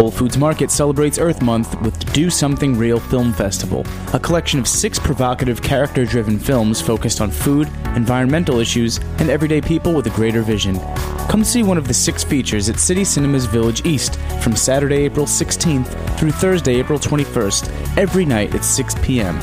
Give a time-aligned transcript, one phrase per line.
[0.00, 3.84] Whole Foods Market celebrates Earth Month with Do Something Reel Film Festival,
[4.14, 9.60] a collection of six provocative, character driven films focused on food, environmental issues, and everyday
[9.60, 10.80] people with a greater vision.
[11.28, 15.26] Come see one of the six features at City Cinemas Village East from Saturday, April
[15.26, 19.38] 16th through Thursday, April 21st, every night at 6 p.m.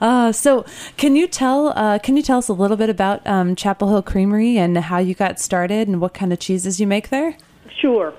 [0.00, 0.64] uh, so,
[0.96, 4.02] can you tell uh, can you tell us a little bit about um, Chapel Hill
[4.02, 7.36] Creamery and how you got started and what kind of cheeses you make there?
[7.80, 8.14] Sure.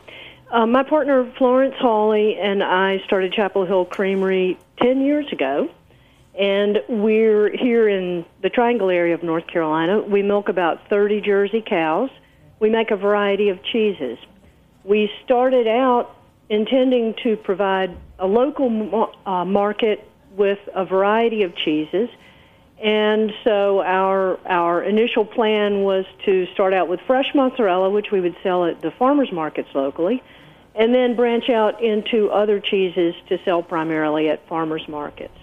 [0.51, 5.69] Uh, my partner Florence Hawley and I started Chapel Hill Creamery 10 years ago.
[6.37, 10.01] And we're here in the Triangle area of North Carolina.
[10.01, 12.11] We milk about 30 Jersey cows.
[12.59, 14.19] We make a variety of cheeses.
[14.83, 16.15] We started out
[16.47, 22.09] intending to provide a local uh, market with a variety of cheeses.
[22.83, 28.21] And so our our initial plan was to start out with fresh mozzarella, which we
[28.21, 30.21] would sell at the farmers markets locally,
[30.75, 35.33] and then branch out into other cheeses to sell primarily at farmers markets.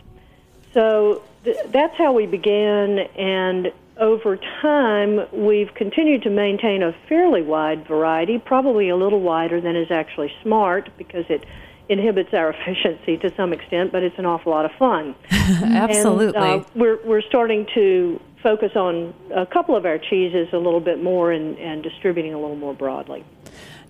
[0.75, 7.43] So th- that's how we began, and over time, we've continued to maintain a fairly
[7.43, 11.47] wide variety, probably a little wider than is actually smart because it
[11.89, 15.15] inhibits our efficiency to some extent, but it's an awful lot of fun.
[15.31, 16.41] Absolutely.
[16.41, 20.81] And, uh, we're, we're starting to focus on a couple of our cheeses a little
[20.81, 23.25] bit more and, and distributing a little more broadly.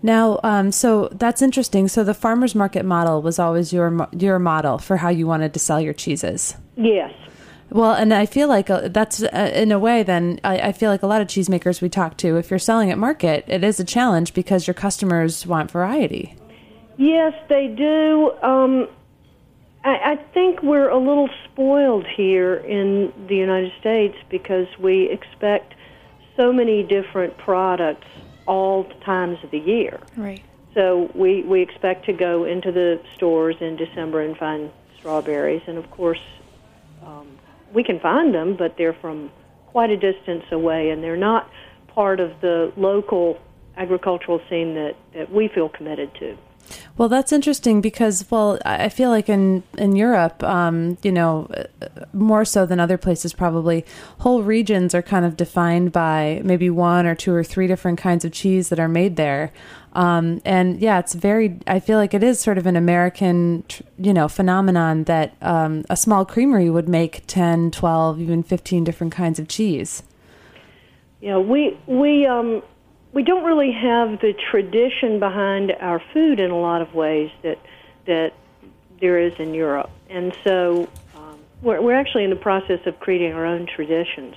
[0.04, 1.88] Now, um, so that's interesting.
[1.88, 5.58] So the farmers market model was always your your model for how you wanted to
[5.58, 6.58] sell your cheeses.
[6.76, 7.10] Yes.
[7.70, 10.02] Well, and I feel like uh, that's uh, in a way.
[10.02, 12.90] Then I, I feel like a lot of cheesemakers we talk to, if you're selling
[12.90, 16.36] at market, it is a challenge because your customers want variety.
[16.98, 18.30] Yes, they do.
[18.42, 18.88] Um,
[19.84, 25.72] I, I think we're a little spoiled here in the United States because we expect
[26.36, 28.06] so many different products
[28.46, 30.00] all times of the year.
[30.16, 30.42] Right.
[30.74, 35.78] So we, we expect to go into the stores in December and find strawberries, and
[35.78, 36.20] of course,
[37.04, 37.38] um,
[37.72, 39.30] we can find them, but they're from
[39.66, 41.48] quite a distance away, and they're not
[41.88, 43.38] part of the local
[43.76, 46.36] agricultural scene that, that we feel committed to.
[46.96, 51.48] Well, that's interesting because, well, I feel like in in Europe, um, you know,
[52.12, 53.84] more so than other places, probably
[54.20, 58.24] whole regions are kind of defined by maybe one or two or three different kinds
[58.24, 59.52] of cheese that are made there.
[59.94, 61.58] Um, and yeah, it's very.
[61.66, 63.64] I feel like it is sort of an American,
[63.98, 69.12] you know, phenomenon that um, a small creamery would make 10, 12, even fifteen different
[69.12, 70.02] kinds of cheese.
[71.20, 72.62] Yeah, we we um,
[73.14, 77.58] we don't really have the tradition behind our food in a lot of ways that
[78.06, 78.32] that
[79.00, 83.32] there is in Europe, and so um, we're we're actually in the process of creating
[83.32, 84.34] our own traditions.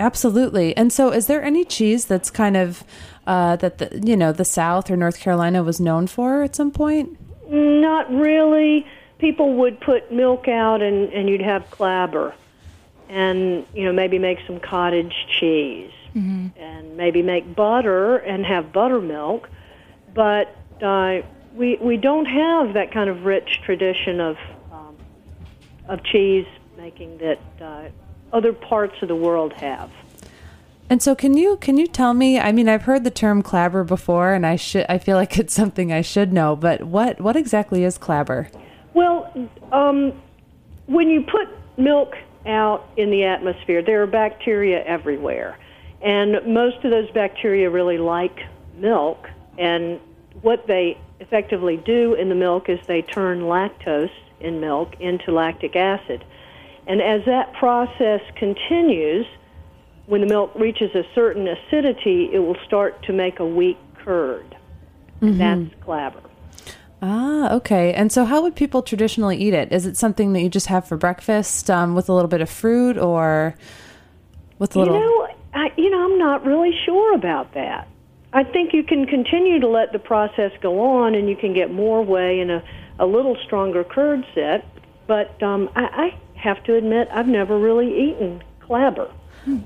[0.00, 0.74] Absolutely.
[0.78, 2.82] And so, is there any cheese that's kind of
[3.26, 6.70] uh, that the you know the South or North Carolina was known for at some
[6.70, 7.18] point?
[7.48, 8.86] Not really.
[9.18, 12.34] People would put milk out, and and you'd have clabber,
[13.10, 16.48] and you know maybe make some cottage cheese, mm-hmm.
[16.58, 19.48] and maybe make butter and have buttermilk,
[20.14, 21.20] but uh,
[21.54, 24.36] we we don't have that kind of rich tradition of
[24.72, 24.96] um,
[25.88, 26.46] of cheese
[26.76, 27.88] making that uh,
[28.32, 29.90] other parts of the world have.
[30.88, 32.40] And so, can you can you tell me?
[32.40, 35.54] I mean, I've heard the term clabber before, and I should I feel like it's
[35.54, 36.56] something I should know.
[36.56, 38.50] But what what exactly is clabber?
[38.92, 39.30] Well,
[39.70, 40.20] um,
[40.86, 41.48] when you put
[41.78, 45.56] milk out in the atmosphere, there are bacteria everywhere,
[46.02, 48.38] and most of those bacteria really like
[48.76, 49.28] milk.
[49.58, 50.00] And
[50.42, 54.10] what they effectively do in the milk is they turn lactose
[54.40, 56.24] in milk into lactic acid.
[56.86, 59.26] And as that process continues,
[60.06, 64.56] when the milk reaches a certain acidity, it will start to make a weak curd.
[65.20, 65.38] Mm-hmm.
[65.38, 66.22] That's clabber.
[67.02, 67.94] Ah, okay.
[67.94, 69.72] And so, how would people traditionally eat it?
[69.72, 72.50] Is it something that you just have for breakfast um, with a little bit of
[72.50, 73.54] fruit, or
[74.58, 74.94] with a little?
[74.94, 77.88] You know, I, you know, I'm not really sure about that.
[78.32, 81.72] I think you can continue to let the process go on, and you can get
[81.72, 82.62] more whey and a,
[82.98, 84.64] a little stronger curd set.
[85.06, 89.10] But um, I, I have to admit, I've never really eaten clabber.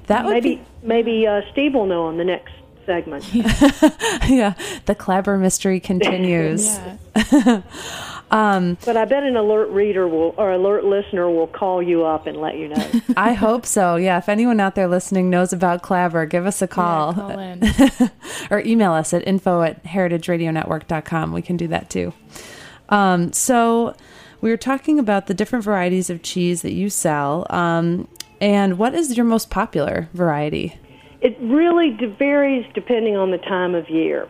[0.07, 0.63] That maybe be...
[0.83, 2.55] maybe uh, Steve will know on the next
[2.87, 3.25] segment.
[3.35, 4.55] yeah,
[4.87, 6.79] the clabber mystery continues.
[8.35, 12.27] um, but I bet an alert reader will or alert listener will call you up
[12.27, 12.91] and let you know.
[13.17, 13.95] I hope so.
[13.95, 18.09] Yeah, if anyone out there listening knows about clabber, give us a call, yeah, call
[18.51, 21.33] or email us at info at heritageradionetwork.com.
[21.33, 22.13] We can do that too.
[22.89, 23.95] Um, so
[24.41, 27.47] we were talking about the different varieties of cheese that you sell.
[27.51, 28.09] Um,
[28.41, 30.77] and what is your most popular variety?
[31.21, 34.29] It really varies depending on the time of year.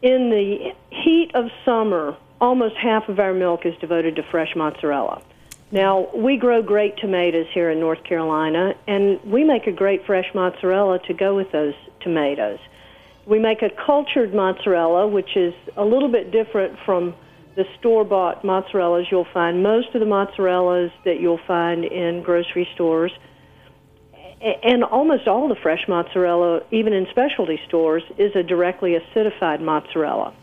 [0.00, 5.22] In the heat of summer, almost half of our milk is devoted to fresh mozzarella.
[5.70, 10.26] Now, we grow great tomatoes here in North Carolina, and we make a great fresh
[10.34, 12.58] mozzarella to go with those tomatoes.
[13.26, 17.14] We make a cultured mozzarella, which is a little bit different from
[17.54, 19.62] the store bought mozzarellas you'll find.
[19.62, 23.12] Most of the mozzarellas that you'll find in grocery stores
[24.42, 30.34] and almost all the fresh mozzarella, even in specialty stores, is a directly acidified mozzarella.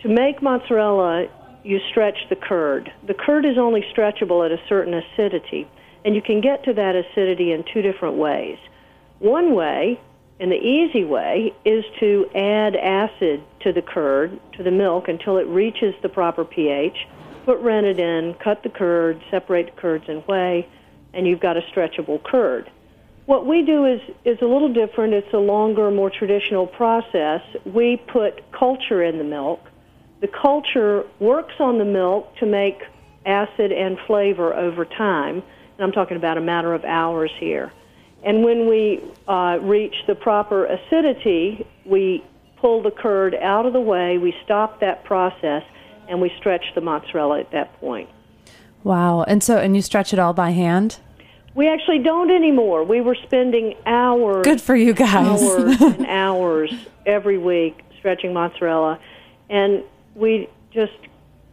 [0.00, 1.26] To make mozzarella,
[1.64, 2.92] you stretch the curd.
[3.08, 5.66] The curd is only stretchable at a certain acidity,
[6.04, 8.58] and you can get to that acidity in two different ways.
[9.18, 10.00] One way,
[10.38, 15.36] and the easy way, is to add acid to the curd, to the milk, until
[15.36, 17.08] it reaches the proper pH.
[17.44, 20.68] Put rennet in, cut the curd, separate the curds and whey,
[21.12, 22.70] and you've got a stretchable curd.
[23.26, 25.12] What we do is, is a little different.
[25.12, 27.42] It's a longer, more traditional process.
[27.64, 29.60] We put culture in the milk.
[30.20, 32.82] The culture works on the milk to make
[33.24, 35.36] acid and flavor over time.
[35.36, 37.72] And I'm talking about a matter of hours here.
[38.24, 42.24] And when we uh, reach the proper acidity, we
[42.56, 45.62] pull the curd out of the way, we stop that process,
[46.08, 48.08] and we stretch the mozzarella at that point.
[48.82, 49.22] Wow.
[49.22, 50.98] And so, and you stretch it all by hand?
[51.54, 52.84] We actually don't anymore.
[52.84, 54.44] We were spending hours.
[54.44, 55.42] Good for you guys.
[55.42, 56.72] hours and hours
[57.06, 59.00] every week stretching mozzarella,
[59.50, 59.82] and
[60.18, 60.92] we just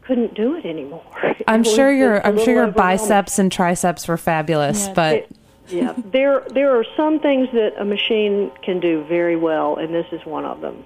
[0.02, 1.06] couldn't do it anymore.
[1.48, 5.32] I'm it sure your I'm sure your biceps and triceps were fabulous, yeah, but it,
[5.68, 10.08] yeah, there there are some things that a machine can do very well, and this
[10.12, 10.84] is one of them.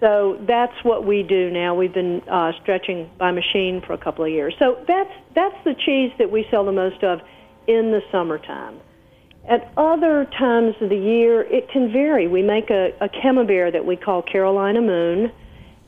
[0.00, 1.76] So that's what we do now.
[1.76, 4.54] We've been uh, stretching by machine for a couple of years.
[4.58, 7.20] So that's that's the cheese that we sell the most of
[7.68, 8.80] in the summertime.
[9.48, 12.28] At other times of the year, it can vary.
[12.28, 15.32] We make a, a camembert that we call Carolina Moon,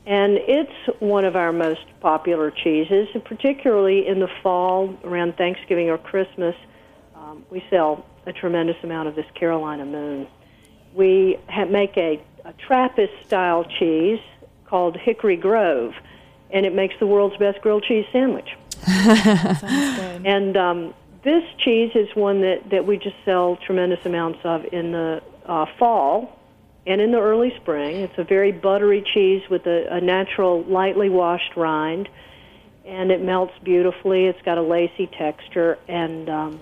[0.06, 5.96] and it's one of our most popular cheeses, particularly in the fall around Thanksgiving or
[5.96, 6.54] Christmas.
[7.14, 10.26] Um, we sell a tremendous amount of this Carolina Moon.
[10.94, 14.20] We ha make a, a Trappist style cheese
[14.66, 15.94] called Hickory Grove,
[16.50, 18.56] and it makes the world's best grilled cheese sandwich.
[18.84, 20.26] Good.
[20.26, 24.92] And um, this cheese is one that, that we just sell tremendous amounts of in
[24.92, 26.38] the uh, fall
[26.86, 27.96] and in the early spring.
[27.96, 32.08] It's a very buttery cheese with a, a natural, lightly washed rind,
[32.84, 34.26] and it melts beautifully.
[34.26, 36.60] It's got a lacy texture, and um,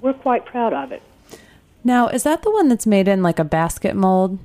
[0.00, 1.02] we're quite proud of it.
[1.84, 4.38] Now, is that the one that's made in like a basket mold?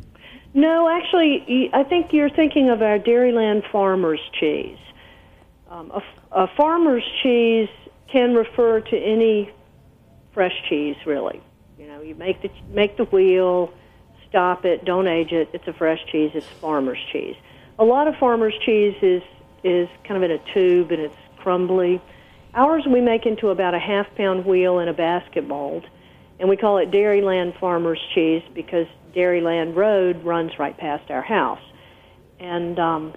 [0.53, 4.77] No, actually, I think you're thinking of our Dairyland Farmers cheese.
[5.69, 6.03] Um, a,
[6.43, 7.69] a farmer's cheese
[8.07, 9.51] can refer to any
[10.33, 11.41] fresh cheese, really.
[11.79, 13.73] You know, you make the make the wheel,
[14.33, 15.47] stop it, don't age it.
[15.53, 16.31] It's a fresh cheese.
[16.33, 17.35] It's farmer's cheese.
[17.77, 19.21] A lot of farmer's cheese is
[19.63, 22.01] is kind of in a tube and it's crumbly.
[22.55, 25.85] Ours we make into about a half pound wheel in a basket mold,
[26.39, 31.61] and we call it Dairyland Farmers Cheese because Dairyland Road runs right past our house,
[32.39, 33.13] and um,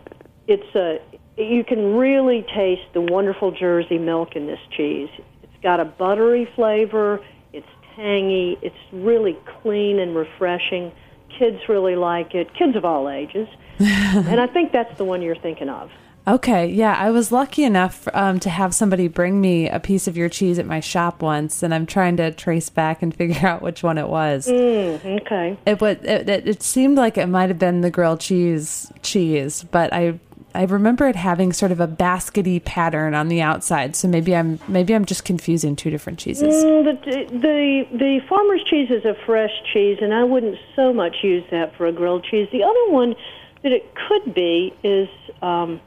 [0.46, 1.00] it's a
[1.38, 5.11] you can really taste the wonderful Jersey milk in this cheese.
[5.42, 7.25] It's got a buttery flavor.
[7.54, 8.58] It's tangy.
[8.61, 10.92] It's really clean and refreshing.
[11.38, 12.54] Kids really like it.
[12.54, 15.90] Kids of all ages, and I think that's the one you're thinking of.
[16.28, 20.16] Okay, yeah, I was lucky enough um, to have somebody bring me a piece of
[20.16, 23.62] your cheese at my shop once, and I'm trying to trace back and figure out
[23.62, 24.49] which one it was.
[24.49, 25.56] Mm, okay.
[25.66, 29.64] It was it, it, it seemed like it might have been the grilled cheese cheese,
[29.71, 30.18] but I
[30.52, 33.95] I remember it having sort of a baskety pattern on the outside.
[33.95, 36.64] So maybe I'm maybe I'm just confusing two different cheeses.
[36.64, 41.18] Mm, the, the the farmer's cheese is a fresh cheese, and I wouldn't so much
[41.23, 42.49] use that for a grilled cheese.
[42.50, 43.14] The other one
[43.62, 45.09] that it could be is
[45.40, 45.80] um,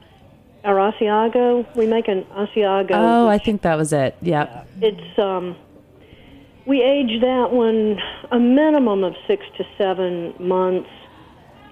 [0.63, 1.66] our Asiago.
[1.75, 2.92] We make an Asiago.
[2.92, 4.16] Oh, I think that was it.
[4.22, 4.68] Yep.
[4.82, 5.56] it's um,
[6.66, 8.00] we age that one
[8.32, 10.89] a minimum of six to seven months,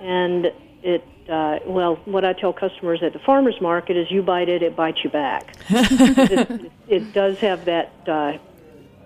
[0.01, 0.47] and
[0.83, 1.03] it.
[1.29, 4.77] Uh, well, what I tell customers at the farmers market is, you bite it, it
[4.77, 5.57] bites you back.
[5.69, 8.37] it, it, it does have that uh,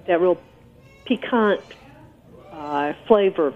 [0.05, 0.39] that real
[1.05, 1.61] piquant
[2.51, 3.55] uh, flavor of,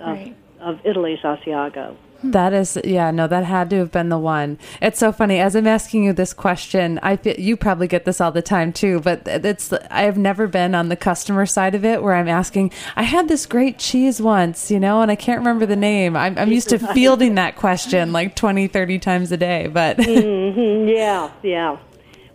[0.00, 0.34] Right.
[0.60, 1.94] of Italy's Asiago.
[2.22, 4.58] That is, yeah, no, that had to have been the one.
[4.80, 5.38] It's so funny.
[5.38, 8.72] As I'm asking you this question, I feel, you probably get this all the time
[8.72, 12.72] too, but it's I've never been on the customer side of it where I'm asking.
[12.96, 16.16] I had this great cheese once, you know, and I can't remember the name.
[16.16, 20.88] I'm, I'm used to fielding that question like 20, 30 times a day, but Mm,
[20.88, 21.76] yeah, yeah.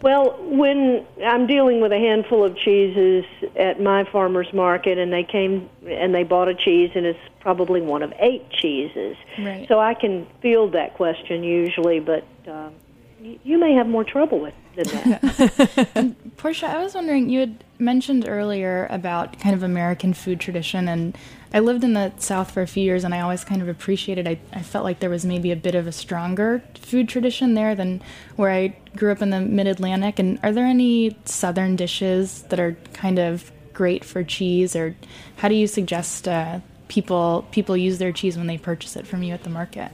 [0.01, 5.23] Well, when I'm dealing with a handful of cheeses at my farmer's market, and they
[5.23, 9.15] came and they bought a cheese, and it's probably one of eight cheeses.
[9.39, 9.67] Right.
[9.67, 12.73] So I can field that question usually, but um,
[13.21, 16.15] you may have more trouble with than that.
[16.37, 21.17] Portia, I was wondering, you had mentioned earlier about kind of American food tradition, and
[21.53, 24.27] I lived in the South for a few years, and I always kind of appreciated.
[24.27, 27.75] I, I felt like there was maybe a bit of a stronger food tradition there
[27.75, 28.01] than
[28.37, 30.17] where I grew up in the Mid Atlantic.
[30.17, 34.95] And are there any Southern dishes that are kind of great for cheese, or
[35.37, 39.21] how do you suggest uh, people people use their cheese when they purchase it from
[39.21, 39.91] you at the market?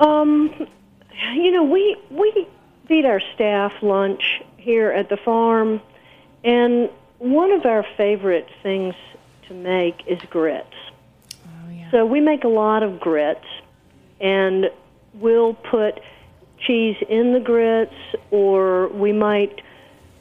[0.00, 0.68] Um,
[1.34, 2.48] you know, we we
[2.88, 5.80] feed our staff lunch here at the farm,
[6.42, 8.94] and one of our favorite things
[9.50, 10.66] to make is grits.
[11.44, 11.90] Oh yeah.
[11.90, 13.44] So we make a lot of grits,
[14.20, 14.70] and
[15.14, 16.00] we'll put
[16.66, 17.94] cheese in the grits,
[18.30, 19.60] or we might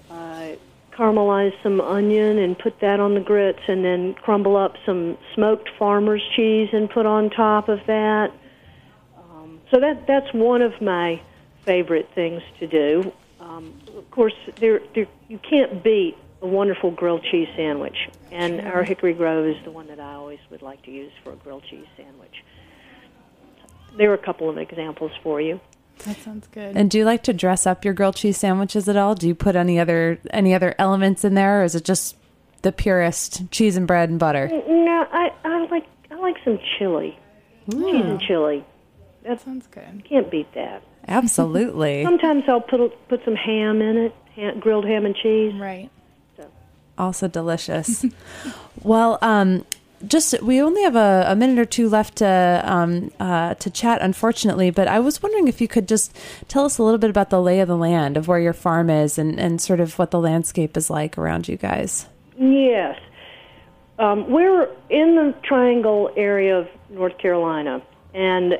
[0.09, 0.53] uh,
[0.91, 5.69] caramelize some onion and put that on the grits, and then crumble up some smoked
[5.77, 8.31] farmer's cheese and put on top of that.
[9.17, 11.21] Um, so that that's one of my
[11.65, 13.13] favorite things to do.
[13.39, 17.97] Um, of course, there, there you can't beat a wonderful grilled cheese sandwich,
[18.31, 21.33] and our Hickory Grove is the one that I always would like to use for
[21.33, 22.43] a grilled cheese sandwich.
[23.97, 25.59] There are a couple of examples for you.
[26.05, 26.77] That sounds good.
[26.77, 29.15] And do you like to dress up your grilled cheese sandwiches at all?
[29.15, 32.15] Do you put any other any other elements in there, or is it just
[32.61, 34.47] the purest cheese and bread and butter?
[34.47, 37.17] No, I, I like I like some chili,
[37.69, 38.63] cheese and chili.
[39.23, 40.05] that sounds good.
[40.07, 40.83] Can't beat that.
[41.07, 42.03] Absolutely.
[42.03, 42.79] Sometimes I'll put
[43.09, 45.53] put some ham in it, ham, grilled ham and cheese.
[45.59, 45.89] Right.
[46.99, 48.05] Also delicious.
[48.83, 49.65] well, um,
[50.07, 54.01] just we only have a, a minute or two left to um, uh, to chat,
[54.01, 54.69] unfortunately.
[54.71, 56.15] But I was wondering if you could just
[56.47, 58.89] tell us a little bit about the lay of the land of where your farm
[58.89, 62.05] is and, and sort of what the landscape is like around you guys.
[62.37, 62.99] Yes.
[63.97, 67.81] Um, we're in the Triangle area of North Carolina,
[68.13, 68.57] and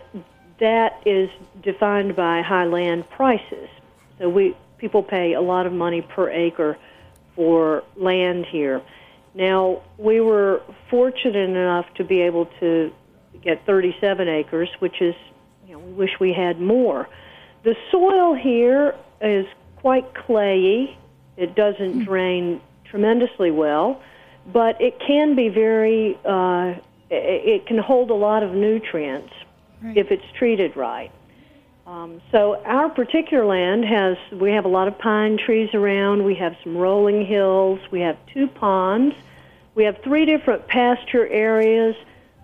[0.60, 1.30] that is
[1.64, 3.70] defined by high land prices.
[4.18, 6.78] So we people pay a lot of money per acre
[7.40, 8.82] for land here.
[9.34, 12.92] Now, we were fortunate enough to be able to
[13.42, 15.16] get 37 acres, which is,
[15.66, 17.08] you know, we wish we had more.
[17.64, 19.46] The soil here is
[19.78, 20.98] quite clayey.
[21.38, 24.02] It doesn't drain tremendously well,
[24.52, 26.74] but it can be very, uh,
[27.10, 29.32] it it can hold a lot of nutrients
[29.96, 31.10] if it's treated right.
[31.90, 36.24] Um, so our particular land has we have a lot of pine trees around.
[36.24, 37.80] We have some rolling hills.
[37.90, 39.16] We have two ponds.
[39.74, 41.96] We have three different pasture areas.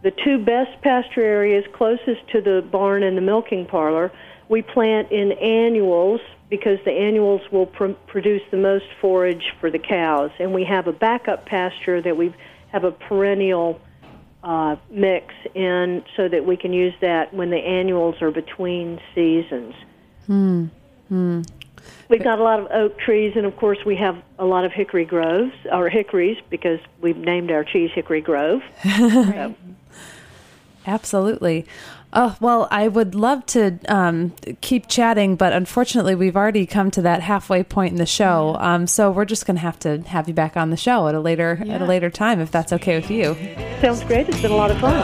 [0.02, 4.12] The two best pasture areas closest to the barn and the milking parlor,
[4.50, 9.80] we plant in annuals because the annuals will pr- produce the most forage for the
[9.80, 10.32] cows.
[10.40, 12.34] And we have a backup pasture that we
[12.72, 13.80] have a perennial
[14.46, 19.74] uh, mix in so that we can use that when the annuals are between seasons.
[22.08, 24.72] We've got a lot of oak trees, and of course, we have a lot of
[24.72, 28.62] hickory groves, or hickories, because we've named our cheese Hickory Grove.
[28.84, 29.56] So,
[30.88, 31.66] Absolutely.
[32.17, 37.01] Oh, well, I would love to um, keep chatting, but unfortunately, we've already come to
[37.01, 38.55] that halfway point in the show.
[38.57, 41.15] Um, so we're just going to have to have you back on the show at
[41.15, 43.36] a later at a later time, if that's okay with you.
[43.81, 44.29] sounds great.
[44.29, 44.95] It's been a lot of fun.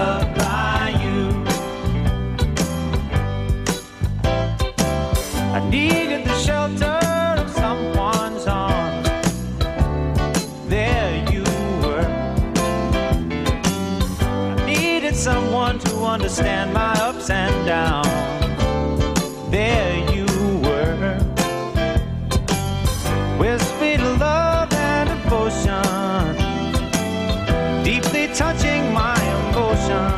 [15.21, 18.07] Someone to understand my ups and downs.
[19.51, 20.25] There you
[20.65, 21.15] were.
[23.39, 26.33] With sweet love and devotion
[27.83, 30.09] deeply touching my emotion.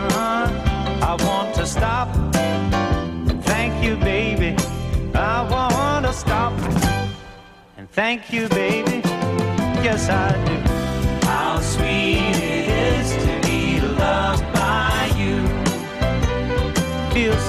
[1.12, 2.07] I want to stop.
[3.43, 4.55] Thank you, baby.
[5.13, 6.53] I want to stop.
[7.75, 9.01] And thank you, baby.
[9.83, 10.55] Yes, I do.
[11.27, 12.52] How sweet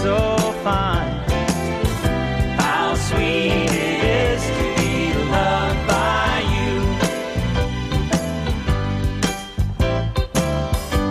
[0.05, 1.17] so fine.
[2.61, 6.75] How sweet it is to be loved by you.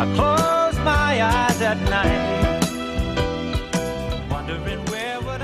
[0.03, 2.42] I close my eyes at night,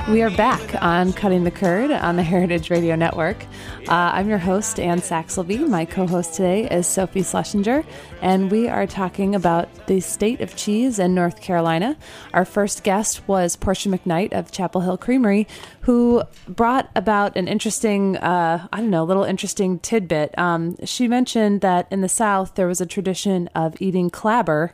[0.09, 3.43] We are back on Cutting the Curd on the Heritage Radio Network.
[3.87, 5.69] Uh, I'm your host, Anne Saxelby.
[5.69, 7.85] My co host today is Sophie Slesinger,
[8.19, 11.95] and we are talking about the state of cheese in North Carolina.
[12.33, 15.47] Our first guest was Portia McKnight of Chapel Hill Creamery,
[15.81, 20.35] who brought about an interesting, uh, I don't know—a little interesting tidbit.
[20.39, 24.73] Um, she mentioned that in the South there was a tradition of eating clabber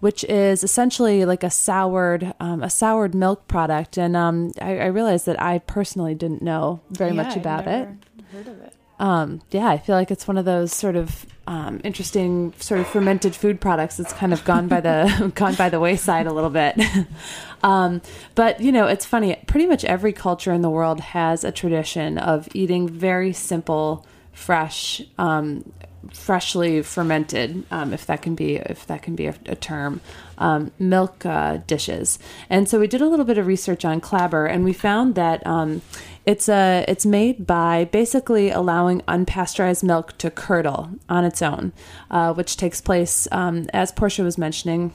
[0.00, 3.96] which is essentially like a soured um, a soured milk product.
[3.96, 7.88] And um, I, I realized that I personally didn't know very Yeah, much about it.
[8.32, 8.72] Heard of it.
[8.98, 12.86] Um, yeah, I feel like it's one of those sort of um, interesting sort of
[12.88, 16.48] fermented food products that's kind of gone by the gone by the wayside a little
[16.50, 16.80] bit.
[17.62, 18.00] um,
[18.34, 19.36] but you know, it's funny.
[19.46, 25.02] Pretty much every culture in the world has a tradition of eating very simple, fresh,
[25.16, 25.72] um,
[26.12, 30.00] freshly fermented, um, if that can be if that can be a, a term,
[30.38, 32.18] um, milk uh, dishes.
[32.48, 35.44] And so we did a little bit of research on clabber, and we found that
[35.46, 35.80] um,
[36.26, 41.72] it's a it's made by basically allowing unpasteurized milk to curdle on its own,
[42.10, 44.94] uh, which takes place um, as Portia was mentioning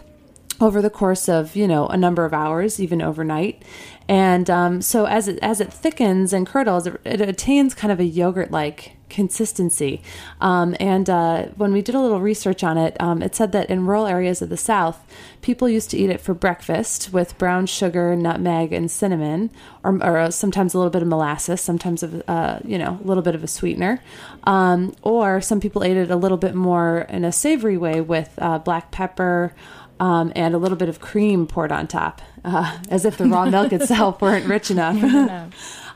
[0.62, 3.64] over the course of you know a number of hours, even overnight.
[4.08, 8.00] And um, so as it as it thickens and curdles, it, it attains kind of
[8.00, 10.02] a yogurt like consistency.
[10.40, 13.70] Um, and uh, when we did a little research on it, um, it said that
[13.70, 15.06] in rural areas of the South,
[15.42, 19.52] people used to eat it for breakfast with brown sugar, nutmeg, and cinnamon,
[19.84, 23.24] or, or sometimes a little bit of molasses, sometimes of uh, you know a little
[23.24, 24.02] bit of a sweetener,
[24.46, 28.32] um, or some people ate it a little bit more in a savory way with
[28.40, 29.54] uh, black pepper
[30.00, 33.46] um, and a little bit of cream poured on top, uh, as if the raw
[33.46, 35.52] milk itself weren't rich enough.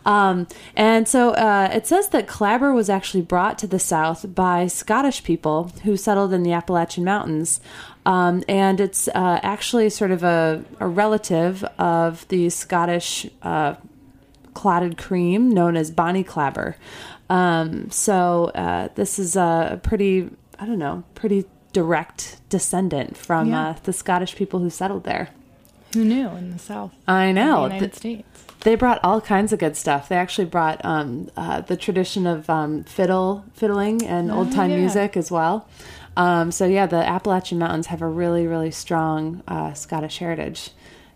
[0.05, 4.67] Um, and so uh, it says that clabber was actually brought to the South by
[4.67, 7.59] Scottish people who settled in the Appalachian Mountains.
[8.05, 13.75] Um, and it's uh, actually sort of a, a relative of the Scottish uh,
[14.53, 16.75] clotted cream known as Bonny Clabber.
[17.29, 23.69] Um, so uh, this is a pretty, I don't know, pretty direct descendant from Yeah.
[23.69, 25.29] uh, the Scottish people who settled there.
[25.95, 26.93] Who knew in the South?
[27.07, 27.67] I know.
[27.69, 28.43] The United Th- States.
[28.59, 30.09] they brought all kinds of good stuff.
[30.09, 34.77] They actually brought um, uh, the tradition of um, fiddle, fiddling, and old time yeah.
[34.77, 35.69] music as well.
[36.17, 40.71] Um, so yeah, the Appalachian Mountains have a really, really strong uh, Scottish heritage,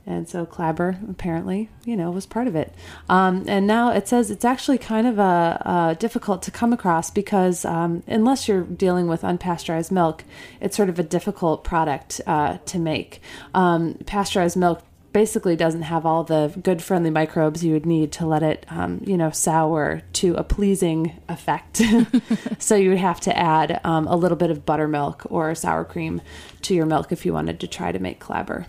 [0.05, 2.73] And so Clabber apparently, you know, was part of it.
[3.09, 7.11] Um, and now it says it's actually kind of a, a difficult to come across
[7.11, 10.23] because um, unless you're dealing with unpasteurized milk,
[10.61, 13.21] it's sort of a difficult product uh, to make.
[13.53, 14.81] Um, pasteurized milk
[15.11, 19.01] basically doesn't have all the good friendly microbes you would need to let it um,
[19.05, 21.81] you know sour to a pleasing effect
[22.59, 26.21] so you would have to add um, a little bit of buttermilk or sour cream
[26.61, 28.67] to your milk if you wanted to try to make clabber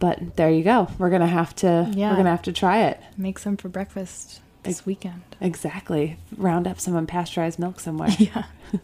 [0.00, 2.10] but there you go we're gonna have to Yeah.
[2.10, 5.22] we're gonna have to try it Make some for breakfast this weekend.
[5.40, 8.44] exactly round up some unpasteurized milk somewhere Yeah.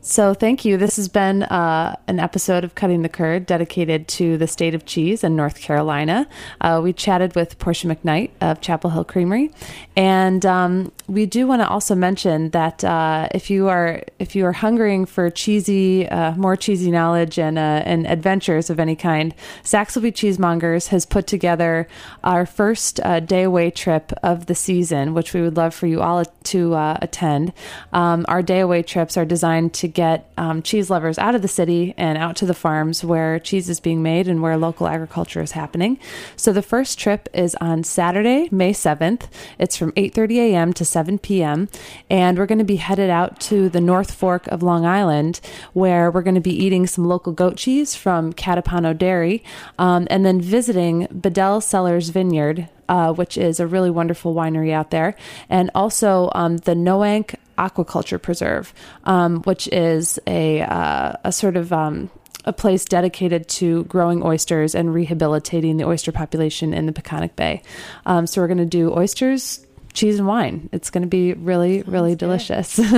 [0.00, 0.78] So, thank you.
[0.78, 4.86] This has been uh, an episode of Cutting the Curd dedicated to the state of
[4.86, 6.26] cheese in North Carolina.
[6.62, 9.50] Uh, we chatted with Portia McKnight of Chapel Hill Creamery,
[9.96, 14.46] and um, we do want to also mention that uh, if you are if you
[14.46, 19.34] are hungering for cheesy, uh, more cheesy knowledge and uh, and adventures of any kind,
[19.62, 21.86] Saxelby Cheesemongers has put together
[22.24, 26.00] our first uh, day away trip of the season, which we would love for you
[26.00, 27.52] all to attend.
[27.92, 31.48] Um, our day away trips are designed to get um, cheese lovers out of the
[31.48, 35.40] city and out to the farms where cheese is being made and where local agriculture
[35.40, 35.98] is happening.
[36.36, 39.28] So the first trip is on Saturday, May 7th.
[39.58, 40.72] It's from 8:30 a.m.
[40.72, 41.68] to 7 p.m.
[42.10, 45.40] and we're going to be headed out to the North Fork of Long Island
[45.72, 49.44] where we're going to be eating some local goat cheese from Catapano Dairy
[49.78, 54.90] um, and then visiting Bedell Cellars Vineyard uh, which is a really wonderful winery out
[54.90, 55.14] there,
[55.48, 58.72] and also um, the Noank Aquaculture Preserve,
[59.04, 62.10] um, which is a uh, a sort of um,
[62.44, 67.62] a place dedicated to growing oysters and rehabilitating the oyster population in the Peconic Bay.
[68.06, 70.70] Um, so we're going to do oysters, cheese, and wine.
[70.72, 72.80] It's going to be really, really delicious.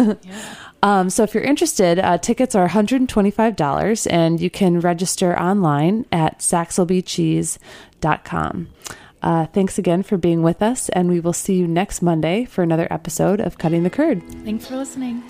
[0.82, 6.38] Um, so if you're interested, uh, tickets are $125 and you can register online at
[6.38, 8.68] saxelbycheese.com.
[9.22, 12.62] Uh, thanks again for being with us, and we will see you next Monday for
[12.62, 14.22] another episode of Cutting the Curd.
[14.44, 15.22] Thanks for listening.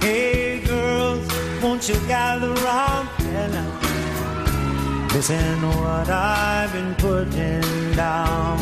[0.00, 1.26] Hey girls,
[1.62, 2.49] won't you gather round and
[5.28, 8.58] what I've been putting down.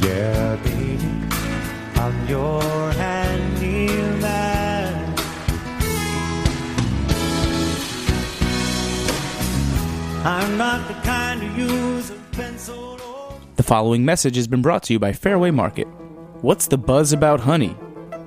[0.00, 0.98] Yeah, baby,
[1.96, 2.62] I'm your
[2.92, 4.24] handyman.
[10.24, 12.98] I'm not the kind to use a pencil
[13.56, 15.86] The following message has been brought to you by Fairway Market.
[16.40, 17.76] What's the buzz about honey?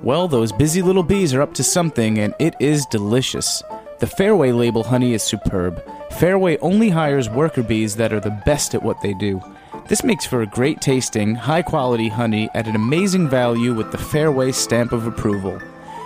[0.04, 3.64] Well, those busy little bees are up to something, and it is delicious.
[3.98, 5.82] The Fairway label honey is superb.
[6.18, 9.40] Fairway only hires worker bees that are the best at what they do.
[9.86, 13.98] This makes for a great tasting, high quality honey at an amazing value with the
[13.98, 15.60] Fairway stamp of approval.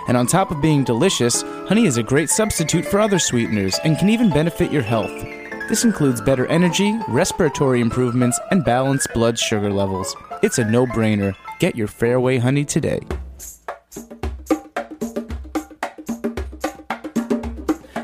[0.07, 3.97] And on top of being delicious, honey is a great substitute for other sweeteners and
[3.97, 5.11] can even benefit your health.
[5.67, 10.15] This includes better energy, respiratory improvements, and balanced blood sugar levels.
[10.43, 11.35] It's a no brainer.
[11.57, 12.99] Get your Fairway honey today.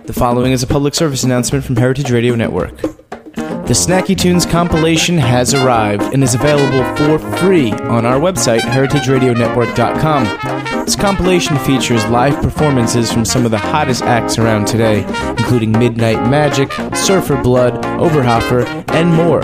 [0.10, 2.76] The following is a public service announcement from Heritage Radio Network.
[2.82, 10.84] The Snacky Tunes compilation has arrived and is available for free on our website, heritageradionetwork.com.
[10.84, 15.06] This compilation features live performances from some of the hottest acts around today,
[15.38, 19.42] including Midnight Magic, Surfer Blood, Oberhofer, and more.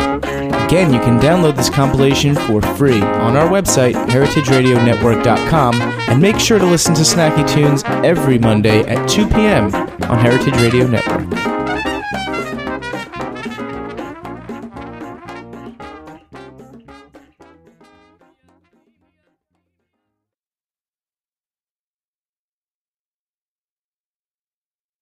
[0.66, 6.58] Again, you can download this compilation for free on our website, heritageradionetwork.com, and make sure
[6.58, 9.70] to listen to Snacky Tunes every Monday at 2 p.m.
[10.10, 11.55] on Heritage Radio Network.